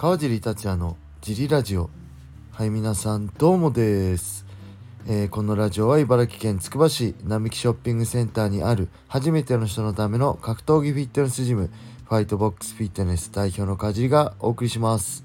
[0.00, 1.90] 川尻達也のジリラジオ。
[2.52, 4.46] はい皆さんどうもです、
[5.08, 11.68] えーこのラジオは茨城県つくば市並木ショッピングセンターにある初めての人のための格闘技フィットネスジム
[12.08, 15.24] ファイトボックスフィットネス代表の川尻がお送りします。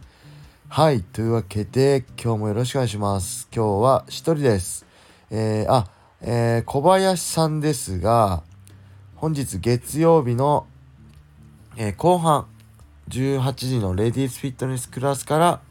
[0.69, 3.47] はいというわけで今日もよろしくお願いします。
[3.55, 4.87] 今日は一人です。
[5.29, 5.87] えーあ、
[6.19, 8.41] えー小林さんですが
[9.17, 10.65] 本日月曜日の、
[11.77, 12.47] えー後半
[13.09, 15.61] 18時のレディースフィットネスクラスから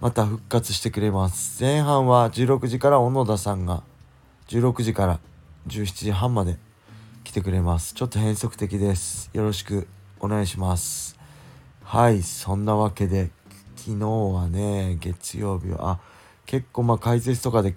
[0.00, 1.62] また復活してくれます。
[1.62, 3.82] 前半は16時から小野田さんが
[4.48, 5.20] 16時から
[5.68, 6.58] 17時半まで
[7.22, 7.94] 来てくれます。
[7.94, 9.30] ちょっと変則的です。
[9.32, 9.86] よろしく
[10.18, 11.16] お願いします。
[11.84, 13.30] はいそんなわけで
[13.76, 16.00] 昨日はね月曜日はあ
[16.46, 17.74] 結構まあ解説とかで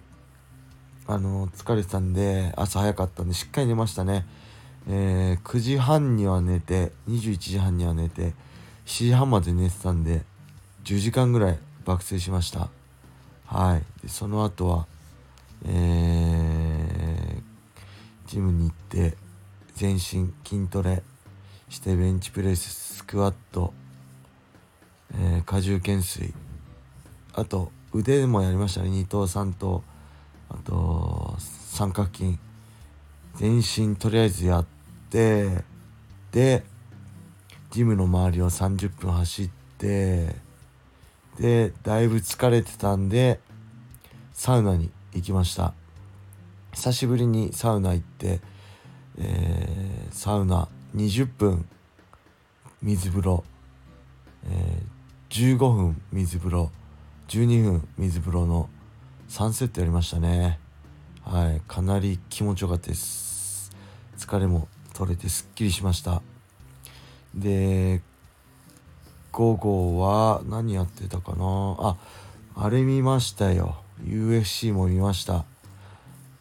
[1.08, 4.26] あの疲れてたんで朝早かったんでしっかり寝ましたね。
[4.88, 8.34] えー9時半には寝て21時半には寝て
[8.86, 10.24] 7時半まで寝てたんで
[10.84, 12.70] 10時間ぐらい爆睡しました。
[13.46, 13.84] はい。
[14.02, 14.88] でその後は
[15.66, 17.42] えー
[18.28, 19.18] ジムに行って
[19.76, 21.04] 全身筋トレ
[21.70, 23.74] してベンチプレススクワット、
[25.14, 26.34] えー荷重懸垂
[27.34, 28.90] あと腕もやりましたね。
[28.90, 29.84] 2頭3頭
[30.50, 32.38] あと三角筋。
[33.36, 34.66] 全身とりあえずやっ
[35.10, 35.64] て
[36.32, 36.64] で
[37.76, 40.34] ジムの周りを30分走って
[41.38, 43.42] でだいぶ疲れてたんで
[44.32, 45.74] サウナに行きました。
[46.72, 48.40] 久しぶりにサウナ行って、
[49.18, 51.68] えーサウナ20分
[52.82, 53.44] 水風呂、
[54.50, 56.72] えー15分水風呂
[57.28, 58.70] 12分水風呂の
[59.28, 60.60] 3セットやりましたね。
[61.26, 63.70] はいかなり気持ちよかったです。
[64.18, 66.22] 疲れも取れてすっきりしました。
[67.36, 68.02] で
[69.32, 71.76] 午後は何やってたかな？
[71.80, 71.98] あ
[72.56, 73.76] あれ見ましたよ。
[74.04, 75.44] UFC も見ました。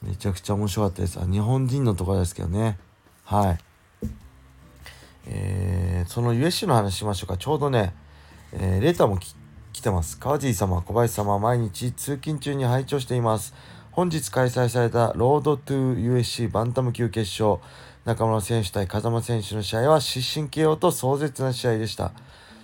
[0.03, 1.19] めちゃくちゃ面白かったです。
[1.19, 2.79] あ日本人のとこですけどね。
[3.25, 3.59] はい。
[5.27, 7.37] えーその UFC の話しましょうか。
[7.39, 7.95] ちょうどね、
[8.53, 9.35] えーレターも来
[9.81, 10.19] てます。
[10.19, 13.55] 川尻様小林様毎日通勤中に拝聴しています。
[13.95, 17.63] 本日開催されたロードトゥー USC バンタム級決勝
[18.05, 22.11] 中村選手対風間選手の試合は失神 KO と壮絶な試合でした。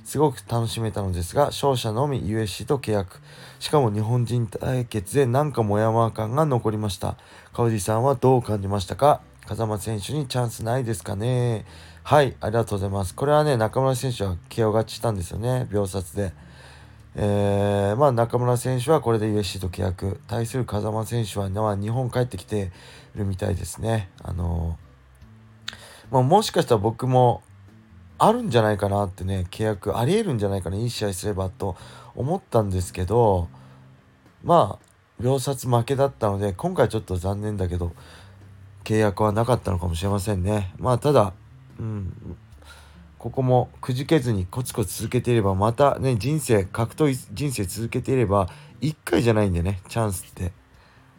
[0.05, 3.21] すごく楽しめたのですが勝者のみ USC と契約。
[3.61, 7.17] しかも日本人対決でなんかモヤモヤ感が残りました。
[7.53, 9.21] 川尻さんはどう感じましたか？
[9.47, 11.65] 風間選手にチャンスないですかね？
[12.03, 13.15] はいありがとうございます。
[13.15, 16.33] これはね中村選手は KO 勝ちしたんですよね秒殺で。
[17.17, 20.21] えーまあ中村選手はこれで USC と契約。
[20.29, 22.71] 対する風間選手は、まあ、日本帰ってきて
[23.15, 24.11] るみたいですね。
[24.23, 24.91] あのー
[26.11, 27.43] まあ、もしかしたら僕も
[28.19, 31.77] あるんじゃないかなってね契約ありえるんじゃないかないい試合すればと
[32.15, 33.49] 思ったんですけど
[34.45, 37.93] まあ秒殺負けだったので今回ちょっと残念だけど
[38.85, 40.73] 契約はなかったのかもしれませんね。
[40.79, 41.33] まあただ
[41.79, 42.37] うん
[43.21, 48.49] ここもくじけずにコツコツ続けていればまたね人生格闘人生続けていれば
[48.81, 50.53] 1回じゃないんでねチャンスって。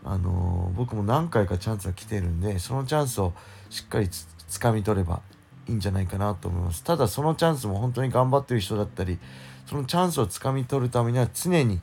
[0.03, 3.33] あのー僕も何回かチャンスが来てるんでそのチャンスを
[3.69, 5.21] しっかりつ掴み取れば
[5.67, 6.83] いいんじゃないかなと思います。
[6.83, 9.19] ただそのチャンスも本当に頑張ってる人だったり
[9.67, 11.81] そのチャンスを掴み取るためには常に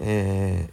[0.00, 0.68] え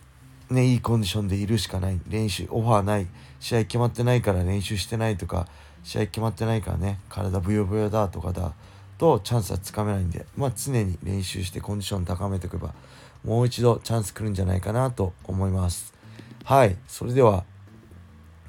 [0.50, 2.02] ーねいいコンディションでいるしかない。
[2.08, 3.08] 練習オファーない。
[3.40, 5.48] 試合決まってないから練習してないとか
[5.84, 7.00] 試合決まってないからね。
[7.10, 8.54] 体ブヨブヨだとかだ。
[9.02, 12.76] とチャンスはつかめないんでまあ常に練習してコンディション高めておけば
[13.26, 15.92] もう一度チャンス来るんじゃないかなと思います。
[16.44, 16.78] はい。
[16.88, 17.44] それでは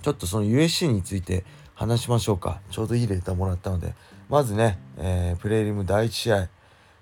[0.03, 2.61] ちょっとその USC について話しましょうか。
[2.71, 3.95] ちょうどいいレタもらったので
[4.29, 6.49] まずね、えープレリム第1試合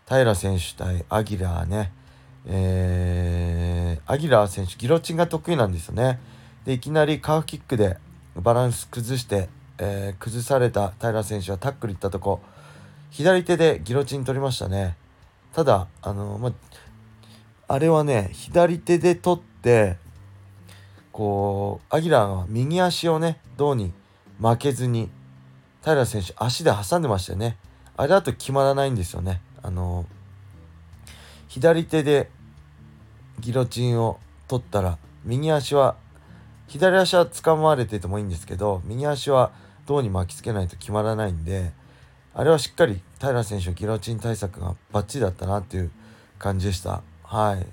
[0.08, 1.92] 平選手対アギラーね。
[2.46, 6.20] えーアギラー選手ギロチンが得意なんですよね。
[6.64, 7.96] でいきなりカーフキックで
[8.36, 12.40] バランス崩して、えー崩された平選手はタックルいったとこ
[13.10, 14.96] 左手でギロチン取りましたね。
[15.52, 16.52] ただあのま
[17.68, 19.96] あれはね左手で取って
[21.12, 23.92] こうアギラーは右足をねどうに
[24.40, 25.10] 負けずに
[25.84, 27.56] 平選手足で挟んでましたよね。
[27.96, 29.40] あれだと決まらないんですよね。
[29.62, 30.06] あの
[31.48, 32.30] 左手で
[33.40, 35.96] ギロチンを取ったら右足は
[36.68, 39.50] 左足は掴まれててもいいんですけど右足は
[39.86, 41.72] 胴に巻きつけないと決まらないんで
[42.34, 45.90] あれはしっかり平選手ギロチン対策がバッチリだったなっていう
[46.38, 47.02] 感じでした。
[47.24, 47.66] はい。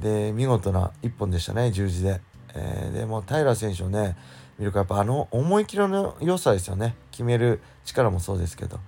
[0.00, 2.20] で見事な一本でしたね十字で、
[2.54, 4.16] えーでも平選手をね
[4.58, 6.94] 見るとやっぱあの思い切りの良さですよね。
[7.10, 8.78] 決める力もそうですけど。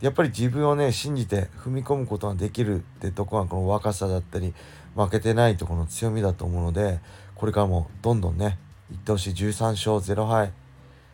[0.00, 4.54] やっぱり自分をね信じて踏み込むことができるってとこがこの若さだったり
[4.96, 7.00] 負けてないところの強みだと思うので
[7.34, 8.58] これからもどんどんね
[8.90, 9.30] いってほしい。
[9.34, 10.52] 13勝0敗。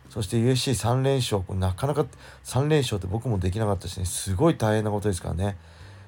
[0.09, 2.05] そして USC3 連勝なかなか
[2.43, 5.57] 3連勝って僕もできなかったしねすごい大変なことですからね。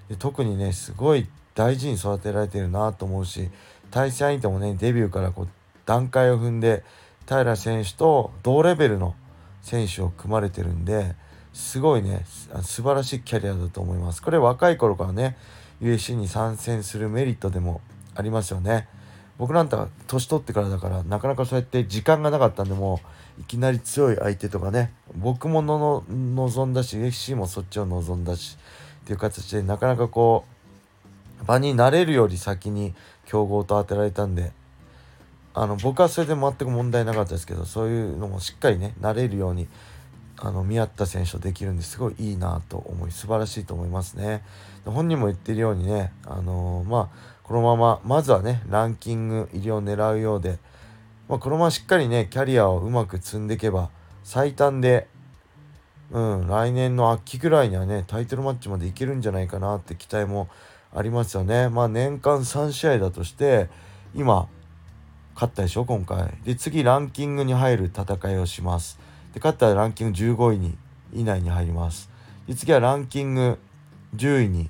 [0.10, 3.50] で特にねすごい大事に育てられてるなと思うし
[3.92, 5.48] 対戦相手もねデビューからこう
[5.86, 6.84] 段階を踏んで
[7.28, 9.16] 平選手と同レベルの
[9.62, 11.16] 選手を組まれてるんで
[11.54, 12.26] すごいね
[12.62, 14.22] 素晴らしいキャリアだと思います。
[14.22, 15.38] これ若い頃からね
[15.82, 17.82] USC に参戦するメリットでも
[18.16, 18.88] ありますよね。
[19.40, 23.00] 僕なんか年取ってからだからなかなかそうやって時間がなかったんでも
[23.40, 28.58] ういきなり強い相手とかね僕もの望んだし USC もそっちを望んだし
[29.04, 30.46] っていう形でなかなかこ
[31.42, 32.94] う場に慣れるより先に
[33.26, 34.52] 強豪と当てられたんで
[35.54, 39.68] あの僕はそれで全く問題なかったですけどそういうのもしっかりね慣れるように
[40.42, 44.42] あの見合った選手とできるんですごいいいなと思い素晴らしいと思いますね。
[44.86, 50.60] 本人も言ってるようにね、あのー、まあ、このまままずはねランキング入りを狙うようで、
[51.28, 53.90] まあ、このまましっかりねキャリアをうまく積んでいけば
[54.24, 55.08] 最短で、
[56.12, 60.48] うん、来年の秋ぐらいにはねタイトルマッチまでいけるんじゃないかなって期待も
[60.94, 61.70] ありますよね。
[61.70, 63.68] まあ年間3試合だとして
[64.14, 64.48] 今
[65.34, 66.32] 勝ったでしょ今回。
[66.44, 69.00] で次ランキングに入る戦いをします。
[69.34, 70.78] で勝ったらランキング15位に
[71.14, 72.12] 以内に入ります。
[72.48, 73.58] で次はランキング
[74.16, 74.70] 10位に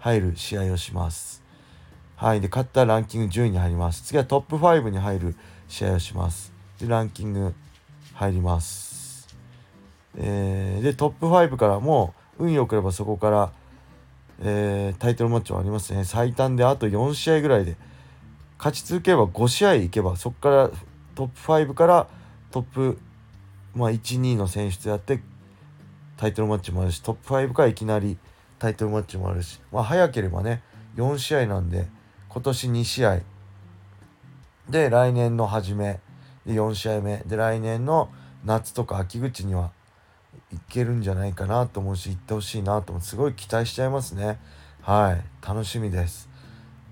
[0.00, 1.39] 入る試合をします。
[2.20, 2.42] はい。
[2.42, 4.02] で、勝ったらランキング10位に入ります。
[4.02, 5.34] 次はトップ5に入る
[5.68, 6.52] 試合をします。
[6.78, 7.54] で、ランキング
[8.12, 9.26] 入ります。
[10.18, 13.52] えー、で、トップ5からも、運良ければそこから、
[14.42, 16.04] えー、タイトルマッチはありますね。
[16.04, 17.76] 最短であと4試合ぐらいで、
[18.58, 20.70] 勝ち続ければ5試合いけば、そこから
[21.14, 22.06] トップ5から
[22.50, 22.98] トップ
[23.74, 25.20] まあ、1、2の選手とやって
[26.16, 28.18] タイトルマッチもあるしトップ5からいきなり
[28.58, 30.62] タイトルマッチもあるし、まあ、早ければね
[30.96, 31.86] 4試合なんで
[32.32, 33.20] 今年2試合。
[34.68, 35.98] で来年の初め
[36.46, 37.18] で4試合目。
[37.26, 38.08] で来年の
[38.44, 39.72] 夏とか秋口には
[40.52, 43.02] いけるんじゃないかなと思うし行ってほしいなと思う。
[43.02, 44.38] すごい期待しちゃいますね。
[44.80, 45.46] はい。
[45.46, 46.30] 楽しみです。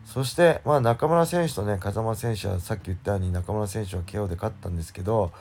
[0.04, 5.32] そしてまあ中村選手とね風間選手はさっき言ったように中村選手は KO で勝ったんですけど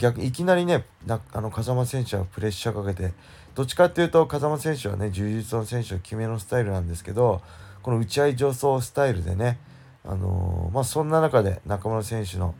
[0.00, 3.14] 逆いきなりねあの風間選手はプレッシャーかけて
[3.54, 7.40] どっちかっていうと風間選手はね柔術の選手は決めのスタイルなんですけど
[7.82, 9.58] この打ち合い助走スタイルでね、
[10.04, 12.54] あのー、まあ、そんな中で中村選手の、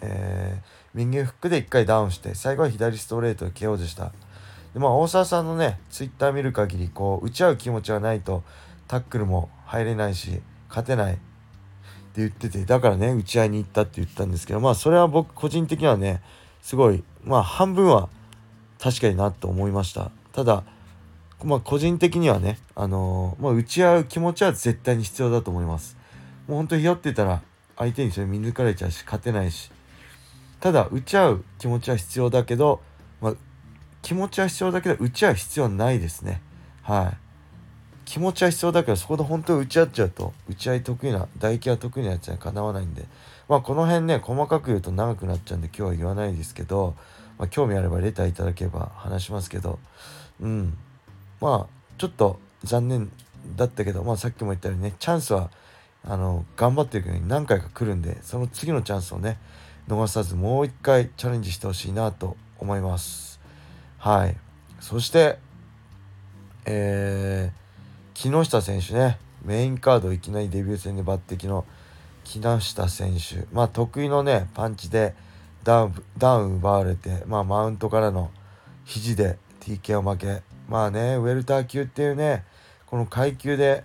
[0.00, 4.12] えー、右フックで1回ダウンして最後は左ストレートで KO でした。
[4.74, 8.42] でまあ、大沢さんのねツイッター見る限りこう打ち合う気持ちはないと
[8.88, 11.20] タックルも入れないし勝てないって
[12.16, 16.22] 言っててだからね打ち合いに行ったって言ったんですけどまあそれは僕個人的にはね
[16.62, 18.08] すごいまあ半分は
[18.78, 20.64] 確かになと思いましたただ
[21.44, 25.96] まあ個人的にはねあのー、まあ、打ち合う気持ちは絶対に必要だと思います。
[26.48, 27.42] もうほんとひよってたら
[27.76, 29.70] 相手にそれ見抜かれちゃうし勝てないし。
[30.60, 32.80] ただ打ち合う気持ちは必要だけど、
[33.20, 33.34] まあ、
[34.00, 36.40] 気持ちは必要だけど打ち合う必要はないですね。
[36.82, 37.16] はい。
[38.04, 43.06] 気持ちは必要だけどそこで本当に打ち合っちゃうと打ち合い得意な唾液は得意なやつにはかなわないんで。
[43.48, 46.94] まあこの辺ね細かく言うと長くなっちゃうんで今日は言わないですけど、
[47.38, 49.80] まあ、興味あればレターいただければ話しますけど。
[50.40, 50.78] うん。
[51.42, 53.10] まあちょっと残念
[53.56, 55.50] だったけど、まあ、さっきも言ったようにねチャンスは
[56.04, 59.38] あの頑張っていくように何回か来るんでその次のチャンスをね
[59.88, 63.40] 逃さずもう一回チャレンジしてほしいなと思います。
[63.98, 64.36] はい。
[64.80, 65.38] そして
[66.64, 71.64] えー、木下選手ねメインカードいきなりデビュー戦で抜擢の
[72.22, 73.46] 木下選手。
[73.52, 75.14] まあ得意のねパンチで
[75.64, 78.30] ダウン奪われて、まあ、マウントからの
[78.84, 82.44] 肘で TK を負けまあねウェルター級っていうね
[82.86, 83.84] この階級で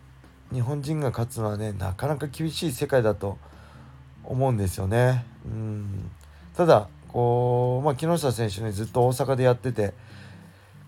[0.52, 3.38] 日本人が勝つのはねなかなか厳しい世界だと
[4.24, 5.26] 思うんですよね。
[5.46, 6.12] うん
[6.56, 9.94] ただこう、まあ、木下選手ねずっと大阪でやってて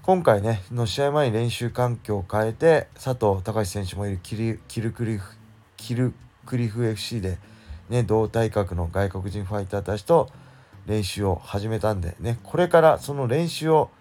[0.02, 5.36] 今回ねの試合前に練習環境を変えて佐藤隆選手もいるキルキルクリフ
[5.78, 6.14] キル
[6.46, 7.38] クリフ FC で、
[7.90, 10.30] ね、同体格の外国人ファイターたちと
[10.88, 13.92] 練習を始めたんでねこれからその練習を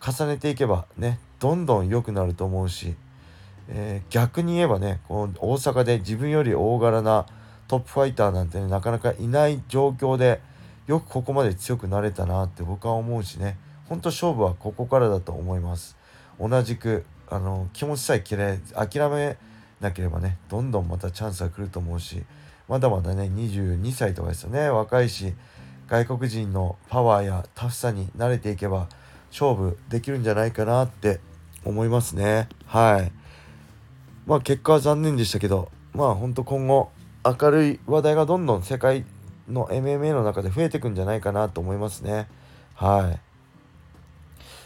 [0.00, 2.94] 重ねていけばねどんどん良くなると思うし、
[3.68, 7.26] えー、逆に言えばねこの大阪で自分より大柄な
[7.68, 10.40] トップファイターなんてねなかなかいない状況で
[10.86, 13.56] よくここまで強くなれたなって僕は思うしね。
[13.88, 15.96] ほんと勝負はここからだと思います。
[16.40, 19.36] 同じくあの気持ちさえ嫌い諦め
[19.80, 22.22] なければねどんどんまたチャンスが来ると思うし
[22.68, 25.32] まだまだね22歳とかですよね若いし
[25.88, 28.88] 外国人のパワーやタフさに慣れていけば
[29.30, 31.20] 勝負できるんじゃないかなって
[31.64, 32.48] 思いますね。
[32.66, 33.12] はい。
[34.26, 36.90] まあ結果は残念でしたけど、まあ本当今後
[37.24, 39.04] 明るい話題がどんどん世界
[39.48, 42.28] の MMA の中で増えていくんじゃないかなと思いますね。
[42.74, 43.20] はい。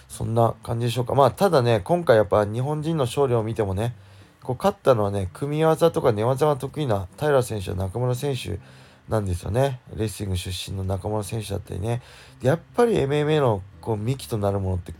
[0.08, 1.14] そんな感じでしょうか。
[1.14, 3.94] まあただね、今回やっぱ日本人の勝利を見てもね、
[4.42, 8.60] こう勝ったのはね、組み技とか寝技が得意な平選手や中村選手
[9.08, 9.80] なんですよね。
[9.94, 12.00] レスリング出身の中村選手だったりね。
[12.42, 14.94] やっぱり MMA のこう幹となるものって、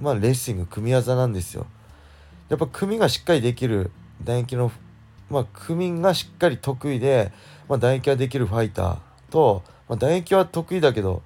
[0.00, 1.66] まあレスリング組み技なんですよ。
[2.48, 3.90] やっぱ組がしっかりできる
[4.24, 4.72] 打撃の、
[5.30, 7.32] まあ組がしっかり得意で、
[7.68, 8.98] まあ打撃ができるファイター
[9.30, 11.22] と、まあ、打撃は得意だけど、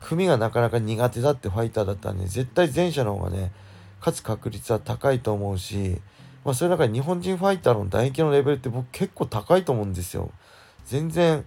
[0.00, 3.52] 組がなかなか苦手だってファイターだったんで、絶対前者の方がね、
[4.00, 6.00] 勝つ確率は高いと思うし、
[6.44, 10.30] まあそういう中で日本人ファイターの打撃のレベルって僕結構高いと思うんですよ。
[10.84, 11.44] 全然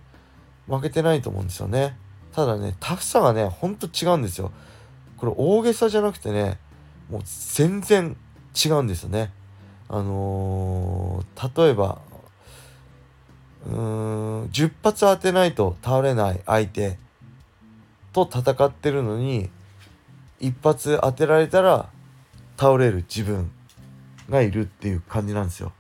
[0.71, 1.97] 負けてないと思うんですよね。
[2.33, 4.51] ただね、タフさがね、ほんと違うんですよ。
[5.17, 6.57] これ大げさじゃなくてね、
[7.09, 8.15] もう全然
[8.55, 9.31] 違うんですよね。
[9.89, 11.99] あのー、例えば、
[13.67, 16.97] うーん、10発当てないと倒れない相手
[18.13, 19.49] と戦ってるのに、
[20.39, 21.89] 一発当てられたら
[22.57, 23.51] 倒れる自分
[24.29, 25.73] がいるっていう感じなんですよ。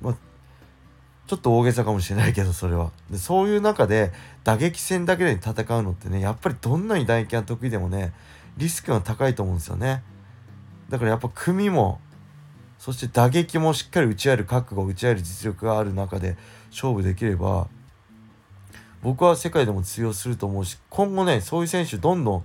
[0.00, 0.16] まあ、
[1.26, 2.90] ちょっと大げさかもしれないけど、それは。
[3.10, 4.12] でそういう中で、
[4.44, 8.12] 打撃戦だけで戦うのってね、やっぱりどんなに打撃が得意でもね、
[8.56, 10.02] リスクが高いと思うんですよね。
[10.88, 12.00] だからやっぱ組も、
[12.78, 16.36] そして打撃もしっかり打ち合える覚悟、打ち合える実力がある中で
[16.70, 17.68] 勝負できれば、
[19.02, 22.44] 僕は世界でも通用すると思うし、今後ね、そういう選手どんどん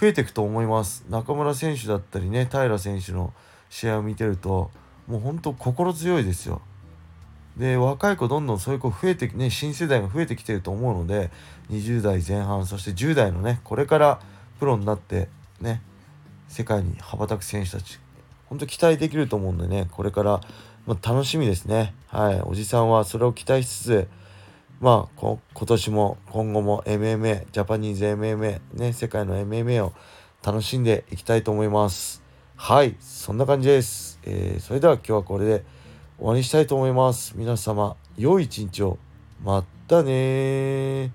[0.00, 1.04] 増えていくと思います。
[1.08, 3.32] 中村選手だったりね、平選手の
[3.68, 4.70] 試合を見てると、
[5.06, 6.62] もう本当心強いですよ。
[7.56, 11.30] で、若い子どんどんそういう子増えて、ね、新世代が増えてきてると思うので、
[11.70, 14.20] 20代前半、そして10代のね、これから
[14.58, 15.28] プロになって、
[15.60, 15.80] ね、
[16.48, 18.00] 世界に羽ばたく選手たち、
[18.46, 20.40] 本当期待できると思うんでね、これから、
[20.86, 21.94] まあ、楽しみですね。
[22.08, 22.40] はい。
[22.42, 24.08] おじさんはそれを期待しつつ、
[24.80, 29.94] まあ、今年も今後も MMA、ジャパニーズ MMA、ね、世界の MMA を
[30.44, 32.22] 楽しんでいきたいと思います。
[32.56, 34.20] はい、そんな感じです。
[34.24, 35.64] えー、それでは今日はこれで
[36.16, 37.34] 終わりにしたいと思います。
[37.36, 38.98] 皆様、良い一日を。
[39.42, 41.10] またね